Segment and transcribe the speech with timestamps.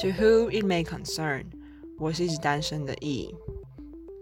[0.00, 1.44] To whom it may concern，
[1.98, 3.32] 我是一直单身的 E。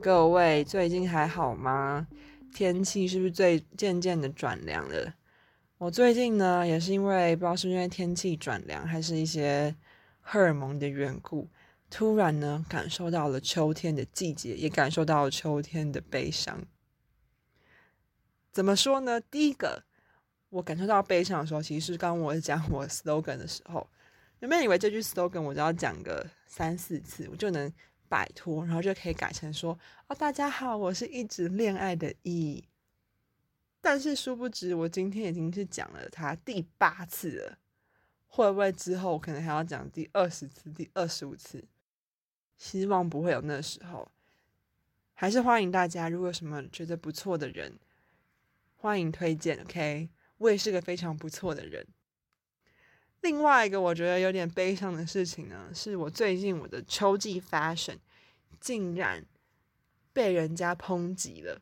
[0.03, 2.07] 各位最近还好吗？
[2.53, 5.15] 天气是不是最渐渐的转凉了？
[5.79, 9.75] 我最近呢，也是因为不知道是因为天气转凉，还是一些
[10.21, 11.49] 荷尔蒙的缘故，
[11.89, 16.63] 突然呢感受到了秋天的季节，也感受到了秋天的悲伤。
[18.53, 19.19] 怎么说呢？
[19.19, 19.85] 第一个，
[20.51, 23.89] 我感受到悲伤的时候，其实是刚我讲我 slogan 的时候，
[24.43, 27.73] 原本以为这句 slogan 我只要讲个三四次，我就能
[28.09, 29.79] 摆脱，然后就可以改成说
[30.09, 32.65] ：“哦，大家好，我是一直恋爱的 E。”
[33.81, 37.59] 但是殊不知，我今天已经是讲了它第八次了，
[38.27, 41.65] 会不会之后可能还要讲第二十次、第二十五次？
[42.57, 44.11] 希望不会有那时候。
[45.15, 47.79] 还是欢迎大家，如果有什么觉得不错的人，
[48.75, 49.61] 欢迎推荐。
[49.63, 51.87] OK，我也是个非常不错的人。
[53.23, 57.97] 另外一个我觉得有点悲伤的事情呢，是我最近我的秋季 fashion
[58.61, 59.25] 竟然
[60.13, 61.61] 被人家抨击了。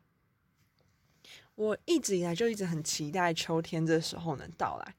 [1.55, 4.95] 我一直以来就一直很期待秋天这时候能到来，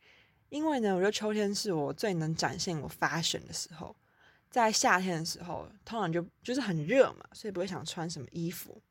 [0.50, 3.96] 因为呢，我觉得秋天是我最能展现我 fashion 的时候。
[4.52, 8.81] 在夏天的时候，通常就就是很热嘛，所以不会想穿什么衣服。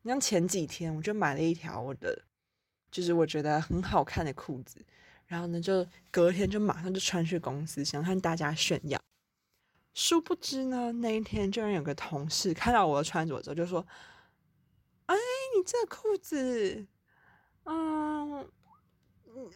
[0.00, 2.24] 你像前几天，我就买了一条我的，
[2.90, 4.82] 就是我觉得很好看的裤子，
[5.26, 9.00] 然后呢，就隔天就马上就穿去公司，想向大家炫耀。
[9.94, 13.86] 殊不知呢，那一天居然有个同事看到我的穿着之后，就说
[15.06, 15.14] ：“哎，
[15.56, 16.86] 你这裤子。”
[17.64, 18.46] 嗯，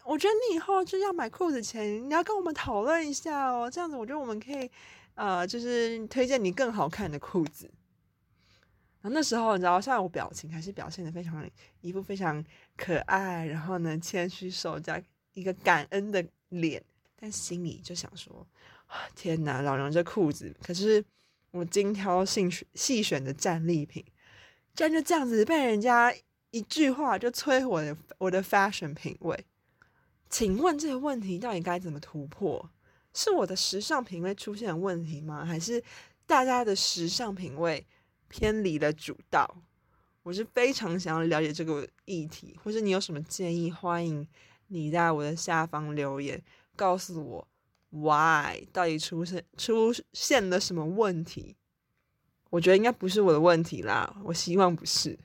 [0.05, 3.71] 我觉得你以后就要买裤子前，你要跟我们讨论一下哦。
[3.71, 4.69] 这样子，我觉得我们可以，
[5.15, 7.71] 呃，就是推荐你更好看的裤子。
[9.01, 11.49] 然后那时候，你知道，像我表情还是表现的非常
[11.83, 12.45] 一副非常
[12.77, 15.01] 可爱，然后呢，谦虚手加
[15.33, 16.83] 一个感恩的脸，
[17.17, 18.47] 但心里就想说：
[19.15, 21.05] 天哪，老娘这裤子可是
[21.51, 24.05] 我精挑细选细选的战利品，
[24.75, 26.15] 居然就这样子被人家。
[26.53, 29.47] 一句话就摧毁我的我的 fashion 品味，
[30.29, 32.69] 请问这个问题到底该怎么突破？
[33.15, 35.45] 是我的时尚品味出现问题吗？
[35.45, 35.81] 还是
[36.27, 37.87] 大家的时尚品味
[38.27, 39.63] 偏离了主道？
[40.25, 44.27] 我是非常想要了解这个议题，或者你有什么建议，欢迎
[44.73, 46.41] 你在我的下方留言，
[46.77, 47.49] 告诉我
[47.91, 51.57] why 到底出现出现了什么问题？
[52.51, 55.19] 我觉得应该不是我的问题啦，我希望不是。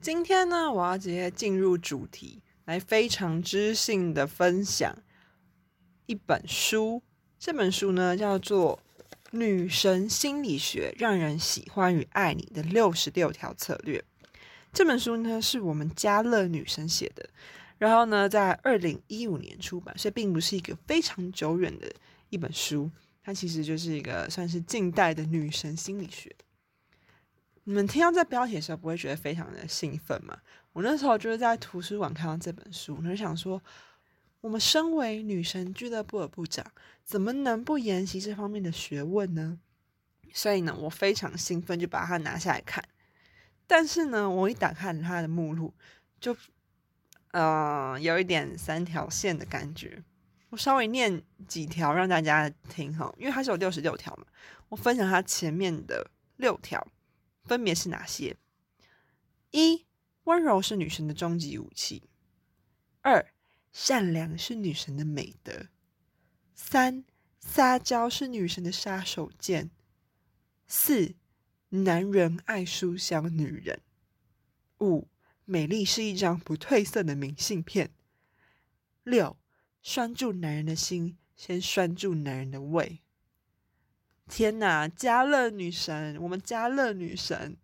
[0.00, 4.96] 今天呢，我要直接进入主题，来非常知性的分享
[6.06, 7.02] 一本书。
[7.38, 8.78] 这本书呢，叫做
[9.36, 13.98] 《女神心理学：让人喜欢与爱你的六十六条策略》。
[14.72, 17.28] 这本书呢，是我们家乐女神写的，
[17.78, 21.92] 然后呢，在二零一五年出版，所以并不是一个非常久远的
[22.30, 22.90] 一本书。
[23.22, 26.34] 它其实就是一个算是近代的女神心理学。
[27.64, 30.38] 你们听到这标题的时候，不会觉得非常的兴奋吗？
[30.74, 33.62] 我那时候就是在图书馆看到这本书，我就想说，
[34.42, 36.64] 我们身为女神俱乐部的部长，
[37.02, 39.58] 怎么能不研习这方面的学问呢？
[40.34, 42.84] 所以呢，我非常兴奋，就把它拿下来看。
[43.66, 45.72] 但是呢，我一打开它的目录，
[46.20, 46.36] 就
[47.34, 50.04] 呃有一点三条线的感觉。
[50.50, 54.24] 我稍微念几条让大家听哈，因为它是有六十六条嘛，
[54.68, 56.86] 我分享它前面的六条。
[57.42, 58.36] 分别是哪些？
[59.50, 59.84] 一、
[60.22, 62.04] 温柔是女神的终极武器；
[63.02, 63.26] 二、
[63.72, 65.66] 善良是女神的美德；
[66.54, 67.04] 三、
[67.40, 69.68] 撒娇是女神的杀手锏；
[70.66, 71.16] 四、
[71.68, 73.80] 男人爱书香女人；
[74.80, 75.08] 五、
[75.46, 77.88] 美丽是一张不褪色的明信片；
[79.02, 79.36] 六、
[79.82, 83.00] 拴住男人的心，先拴住男人的胃。
[84.26, 87.56] 天呐，家乐女神，我们家乐女神，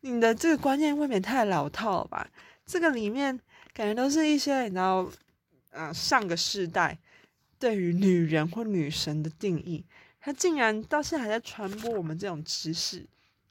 [0.00, 2.28] 你的这个观念未免太老套了吧？
[2.66, 3.38] 这个里面
[3.72, 5.08] 感觉都是一些你知道，
[5.70, 6.98] 呃，上个世代
[7.58, 9.84] 对于女人或女神的定义，
[10.18, 13.06] 他竟然到现在还在传播我们这种知识，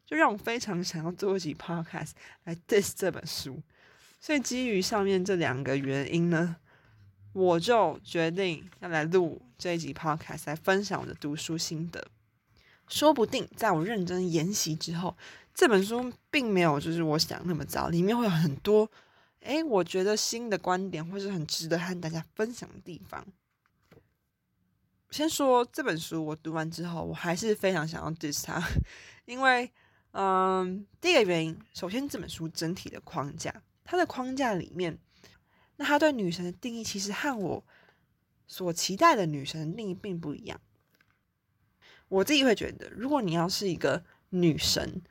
[0.05, 2.11] 就让我非常想要做一集 podcast
[2.43, 3.61] 来 diss 这本书。
[4.21, 6.55] 所以基于上面这两个原因呢，
[7.33, 12.07] 我就决定要来录这一集 podcast 来分享我的读书心得。
[12.87, 15.17] 说不定在我认真研习之后，
[15.55, 18.89] 这本书并没有就是我想那么糟，里面会有很多，
[19.39, 23.25] 诶，我觉得新的观点或是很值得和大家分享的地方。
[25.09, 28.61] 先说这本书，我读完之后，我还是非常想要 diss 它，
[29.25, 29.71] 因为，
[30.11, 33.53] 嗯，第一个原因，首先这本书整体的框架，
[33.91, 34.97] 它的框架里面，
[35.75, 37.61] 那他对女神的定义其实和我
[38.47, 40.61] 所期待的女神的定义并不一样。
[42.07, 45.01] 我自己会觉得，如果你要是一个女神，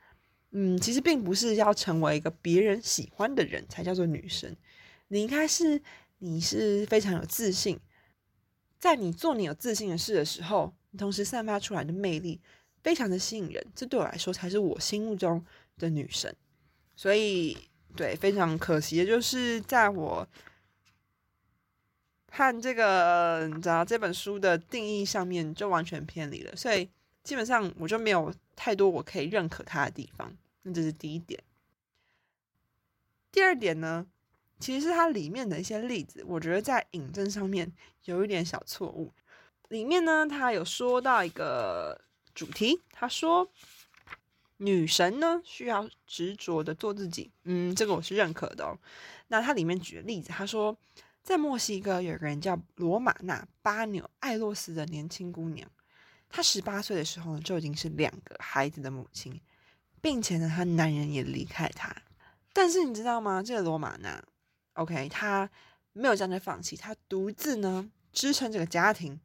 [0.49, 4.57] 嗯，其实并不是要成为一个别人喜欢的人才叫做女神，
[5.09, 5.79] 你应该是
[6.17, 7.79] 你是非常有自信，
[8.79, 12.41] 在你做你有自信的事的时候，你同时散发出来的魅力
[12.81, 15.45] 非常的吸引人，这对我来说才是我心目中
[15.77, 16.35] 的女神。
[16.95, 17.55] 所以，
[17.95, 20.27] 对，非常可惜就是在我
[22.27, 26.89] 看这个你知道这本书的定义上面就完全偏离了，所以
[27.23, 28.33] 基本上我就没有。
[28.53, 31.41] 太多我可以认可他的地方，那这是第一点。
[33.31, 34.05] 第二点呢，
[34.59, 37.73] 其实是它里面的一些例子，我觉得在引证上面
[38.03, 39.11] 有一点小错误。
[39.69, 41.99] 里面呢，他有说到一个
[42.35, 43.49] 主题，他说
[44.63, 48.77] 女神呢需要执着的做自己，嗯，这个我是认可的哦。
[49.27, 50.77] 那它里面举的例子，他说
[51.23, 55.67] 在墨西哥有个人叫罗马娜巴纽艾洛斯的年轻姑娘。
[56.29, 59.41] 她十八岁的时候呢，就已经是两个孩子的母亲，
[59.99, 61.95] 并且呢，她男人也离开她。
[62.53, 63.41] 但是你知道吗？
[63.41, 64.23] 这个罗马娜
[64.73, 65.49] ，OK，她
[65.93, 69.19] 没有这样就放弃，她独自呢支撑这个家庭。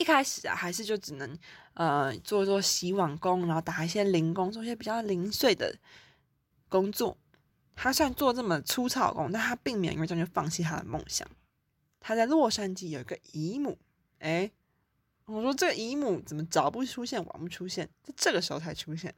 [0.00, 1.38] 一开始啊，还是就只能
[1.74, 5.78] 呃做做洗碗工，然后打一些零工，做一些比较零碎的
[6.70, 7.18] 工作。
[7.76, 11.28] 他虽然做这么粗糙工，但他并没有因为这样就放弃他的梦想。
[12.00, 13.78] 他在洛杉矶有一个姨母，
[14.20, 14.50] 哎。
[15.26, 19.14] 我说这个姨母怎么早不出现晚不出现，在这个时候才出现。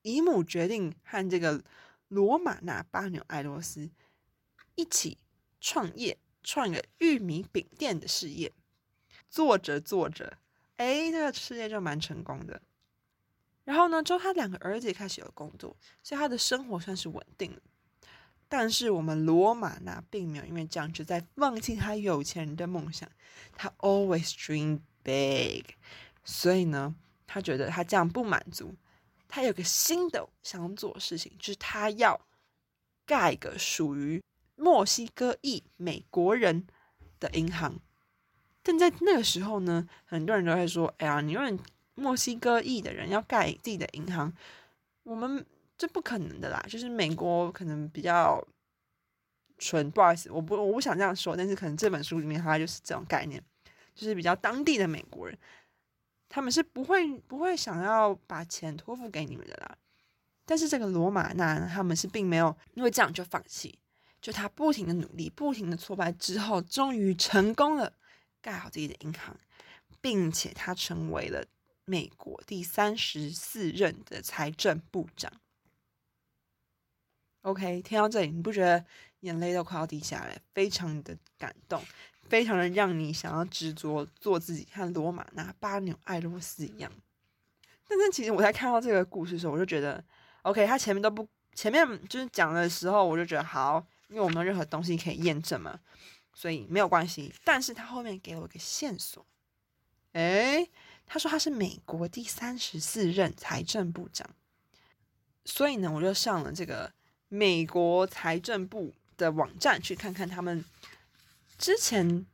[0.00, 1.62] 姨母决定和这个
[2.08, 3.90] 罗马纳巴纽艾罗斯
[4.76, 5.18] 一起
[5.60, 8.50] 创业，创一个玉米饼店的事业。
[9.32, 10.36] 做着做着，
[10.76, 12.60] 哎，这个事业就蛮成功的。
[13.64, 17.58] 然后呢，之后他两个儿子也开始有工作，所以他的生活算是稳定了。
[18.48, 23.10] 但是我们罗马纳并没有因为这样就在放弃他有钱人的梦想，
[23.56, 24.80] 他 always dream。
[25.04, 25.64] big，
[26.22, 26.94] 所以呢，
[27.26, 28.72] 他觉得他这样不满足，
[29.26, 32.20] 他有个新的想做的事情，就是他要
[33.04, 34.22] 盖个属于
[34.54, 36.68] 墨西哥裔美国人
[37.18, 37.80] 的银行。
[38.62, 41.58] 但在那个时候呢，很多人都会说：“哎呀，你问
[41.94, 44.32] 墨西哥裔的人要盖自己的银行，
[45.02, 45.44] 我们
[45.76, 48.42] 这不可能的啦。”就是美国可能比较
[49.58, 53.42] 纯，不好意思，我不我不想这样说，但是可能这本书里面它就是这种概念。
[53.94, 55.36] 就是比较当地的美国人，
[56.26, 59.76] 他们是不会不会想要把钱托付给你们的啦。
[60.46, 63.78] 但是这个罗马娜他们是并没有因为这样就放弃，
[64.18, 67.92] 就他不停的努力，不停的挫败之后，终于成功了
[68.42, 69.34] 盖好自己的银行，
[70.00, 71.46] 并且他成为了
[71.86, 75.32] 美国第三十四任的财政部长。
[77.42, 78.84] OK，听到这里，你不觉得
[79.20, 81.82] 眼泪都快要滴下来，非常的感动。
[82.28, 86.90] 非常的让你想要执着做自己，像罗马那巴纽艾洛斯一样。
[87.86, 90.02] 但是其实我在看到这个故事的时候，我就觉得
[90.42, 95.78] ，OK，他前面都不前面就是讲的时候，我就觉得好，因为我没有任何东西可以验证嘛，
[96.32, 97.32] 所以没有关系。
[97.44, 99.24] 但是他后面给了我一个线索，
[100.12, 100.70] 诶，
[101.06, 104.28] 他说他是美国第三十四任财政部长，
[105.44, 106.92] 所以呢，我就上了这个
[107.28, 110.64] 美国财政部的网站去看看他们。
[111.58, 112.26] 之前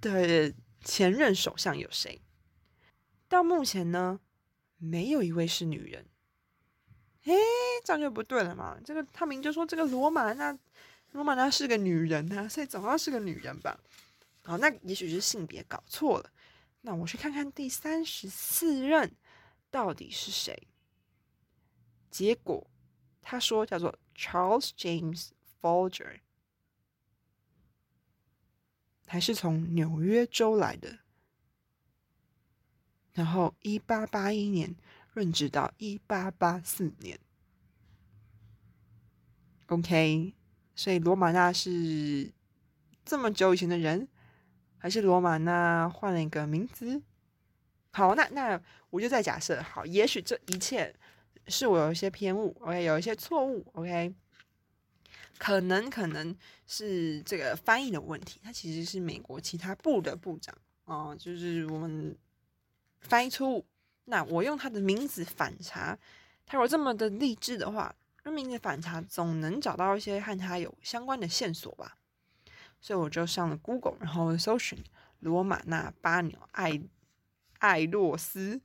[0.00, 2.22] 的前任首相有谁？
[3.28, 4.20] 到目前呢，
[4.78, 6.06] 没有一位是女人。
[7.24, 7.34] 诶，
[7.84, 8.78] 这样就不对了嘛？
[8.82, 10.58] 这个他明就说这个罗马那
[11.12, 13.80] 罗马那是个女人啊，所以总要是个女人吧？
[14.42, 16.30] 好，那也许是性别搞错了。
[16.82, 19.14] 那我去看看第三十四任
[19.70, 20.68] 到底是谁。
[22.10, 22.70] 结果
[23.20, 26.20] 他说叫做 Charles James Folger。
[29.10, 30.98] 还是从纽约州来的，
[33.14, 34.76] 然后一八八一年
[35.14, 37.18] 任职到一八八四年。
[39.68, 40.34] OK，
[40.78, 42.30] 所以罗马纳是
[43.04, 44.06] 这么久以前的人，
[44.76, 47.02] 还是罗马纳换了一个名字？
[47.90, 50.94] 好，那那我就再假设，好，也许这一切
[51.48, 54.14] 是我有一些偏误，OK，有一些错误，OK。
[55.36, 56.36] 可能可能
[56.68, 62.16] 是这个翻译的问题，他其实是美国其他部的部长哦，就是我们
[63.00, 63.66] 翻译错误。
[64.04, 65.98] 那我用他的名字反查，
[66.46, 67.92] 他如果这么的励志的话，
[68.30, 71.96] 名字反查总能找到一些和他有相关的线索吧。
[72.80, 74.82] 所以我就上了 Google，然后搜寻
[75.20, 76.80] 罗马纳巴纽艾
[77.58, 78.60] 艾洛斯，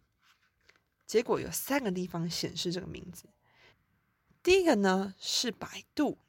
[1.05, 3.29] 结果有三个地方显示这个名字。
[4.43, 6.19] 第一个呢是百度。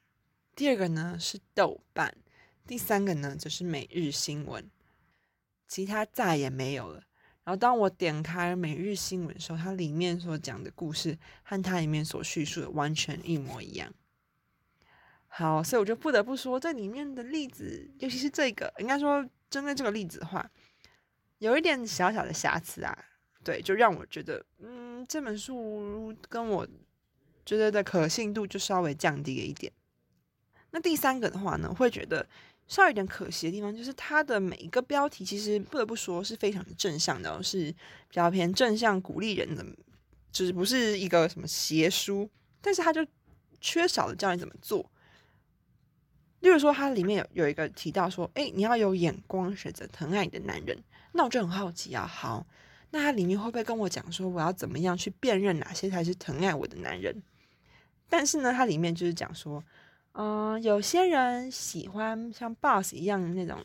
[0.56, 2.16] 第二个呢是豆瓣，
[2.64, 4.70] 第三个呢则是每日新闻，
[5.66, 7.02] 其他再也没有了。
[7.44, 13.92] 然后当我点开每日新闻的时候，它里面所讲的故事和它里面所叙述的完全一模一样。
[15.28, 20.50] 好，所以我就不得不说，这里面的例子，尤其是这个，应该说针对这个例子的话，
[21.38, 22.96] 有一点小小的瑕疵啊。
[23.42, 26.66] 对，就让我觉得，嗯，这本书跟我
[27.44, 29.70] 觉得的可信度就稍微降低了一点。
[30.70, 32.26] 那第三个的话呢，会觉得。
[32.66, 39.64] 稍微有点可惜的地方，就是它的每一个标题，其实不得不说是非常的正向的，是比较偏正向鼓励人的，
[40.32, 42.28] 就是不是一个什么邪书，
[42.62, 43.06] 但是它就
[43.60, 44.90] 缺少了教你怎么做。
[46.40, 50.82] 例如说，它里面有有一个提到说，哎，你要有眼光，选择疼爱你的男人。
[51.12, 52.46] 那我就很好奇啊，好，
[52.90, 57.22] 那它里面会不会跟我讲说，我要怎么样去辨认哪些才是疼爱我的男人？
[58.08, 59.62] 但是呢，它里面就是讲说。
[60.14, 63.58] 嗯，有些人喜欢像 boss 一样那种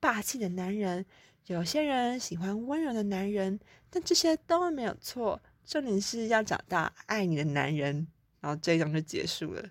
[0.00, 1.04] 霸气的男人，
[1.46, 5.40] 有些人喜欢温柔的男人，但这些都没有错。
[5.66, 8.08] 重点是要找到爱你的男人，
[8.40, 9.62] 然后这一章就结束了。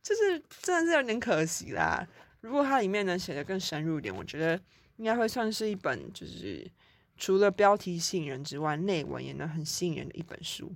[0.00, 2.06] 就是真的是有点可惜啦。
[2.40, 4.58] 如果它里面能写的更深入一点，我觉得
[4.96, 6.64] 应该会算是一本就是
[7.16, 10.72] 除了标题吸引人之外，内文也能很吸引人的一本书。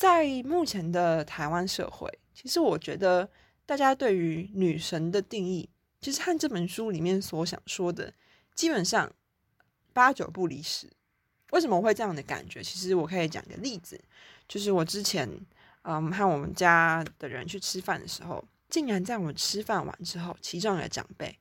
[0.00, 3.28] 在目前的台湾社会，其实我觉得
[3.66, 5.68] 大家对于女神的定义，
[6.00, 8.10] 其实和这本书里面所想说的，
[8.54, 9.12] 基本上
[9.92, 10.90] 八九不离十。
[11.50, 12.62] 为什么我会这样的感觉？
[12.62, 14.02] 其实我可以讲个例子，
[14.48, 15.28] 就是我之前
[15.82, 21.38] 嗯和我们家的人去吃饭的时候，竟然在我们吃饭完之后，其中一个长辈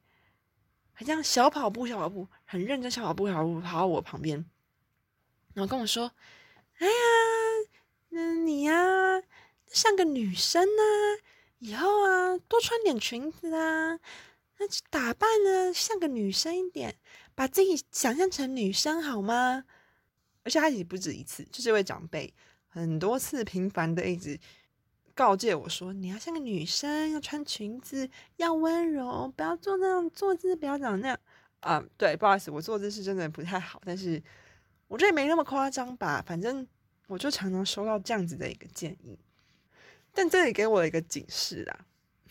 [0.91, 4.45] 很这样小跑步、小跑步，很认真小跑步、小跑步跑到我旁边，
[5.53, 6.11] 然后跟我说
[6.79, 6.91] ：“哎呀。”
[8.11, 9.21] 嗯，你呀，
[9.67, 10.81] 像个女生呢，
[11.59, 13.99] 以后啊，多穿点裙子啊，
[14.57, 16.97] 那打扮呢，像个女生一点，
[17.35, 19.63] 把自己想象成女生好吗？
[20.43, 22.33] 而且他也不止一次，就这位长辈
[22.67, 24.39] 很多次频繁的一直
[25.13, 31.19] 告诫我说，你要像个女生，要穿裙子，要温柔，不要做那样坐姿，不要长那样
[31.59, 31.83] 啊。
[31.95, 34.19] 对，不好意思，我坐姿是真的不太好，但是
[34.87, 36.67] 我觉得没那么夸张吧，反正。
[37.09, 39.17] 我就常常收到这样子的一个建议，
[40.13, 41.85] 但这里给我一个警示啦，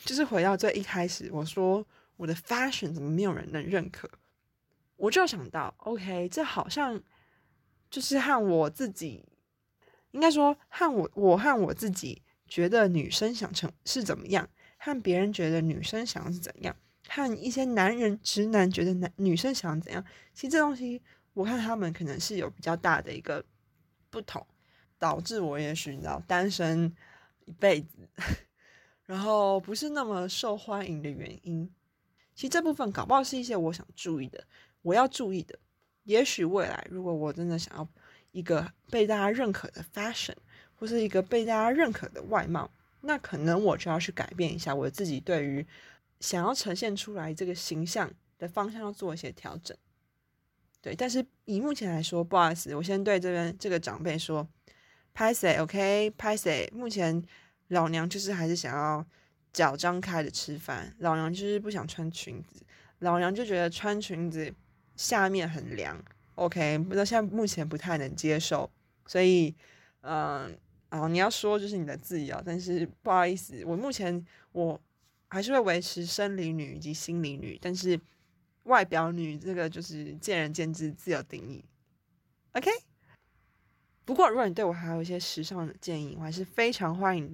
[0.05, 1.85] 就是回到最一开始，我说
[2.17, 4.09] 我的 fashion 怎么没有人能认可，
[4.95, 7.03] 我就想到，OK，这好像
[7.91, 9.25] 就是和我自己，
[10.13, 16.77] 应该说和我，我和我自己觉得女生想成是怎么样，和别人觉得女生想是怎样，
[17.09, 21.03] 和一些男人直男觉得男女生想怎样，其实这东西
[21.35, 23.45] 我看他们可能是有比较大的一个
[24.09, 24.47] 不同。
[24.99, 26.93] 导致我也许你知道单身
[27.45, 28.09] 一辈子，
[29.07, 31.71] 然后不是那么受欢迎的原因，
[32.35, 34.45] 其实这部分搞不好是一些我想注意的，
[34.83, 35.59] 我要注意的。
[36.03, 37.89] 也许未来如果我真的想要
[38.33, 40.35] 一个被大家认可的 fashion，
[40.75, 42.71] 或是一个被大家认可的外貌，
[43.03, 45.67] 那可能我就要去改变一下我自己对于
[46.21, 49.77] 想要呈现出来这个形象的方向要做一些调整。
[50.83, 54.47] 对，但是以目前来说，不好意思，我先对这边这个长辈说。
[55.15, 56.71] 拍谁？OK，拍谁？
[56.75, 57.23] 目前
[57.69, 59.05] 老娘就是还是想要
[59.53, 62.63] 脚张开的吃饭，老娘就是不想穿裙子，
[63.01, 64.53] 老娘就觉得穿裙子
[64.95, 66.01] 下面很凉。
[66.37, 68.71] OK，不知道现在目前不太能接受，
[69.07, 69.53] 所以
[70.03, 70.57] 嗯
[70.89, 74.81] 啊，你要说就是你的自由，但是不好意思，我目前我
[75.29, 78.01] 还是会维持生理女以及心理女，但是
[78.63, 81.65] 外表女这个就是见仁见智，自由定义。
[82.53, 82.71] OK。
[84.09, 87.31] 不过，如果你对我还有一些时尚的建议，我还是非常欢迎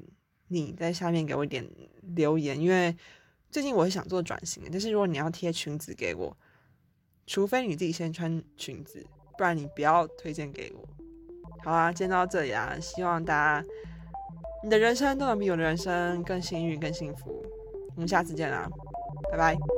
[0.48, 1.64] 你在下面给我一点
[2.16, 2.60] 留言。
[2.60, 2.92] 因为
[3.48, 6.36] 最近我是想做转型的，但是如果你要贴裙子给我，
[7.28, 9.06] 除非你自己先穿裙子，
[9.38, 10.84] 不然你不要推荐给我。
[11.62, 13.66] 好啊，今天到这里啊，希望大家
[14.64, 17.40] 你的人生都能比我的人生更幸运、更幸福。
[17.94, 18.68] 我们下次见啦，
[19.30, 19.73] 拜拜。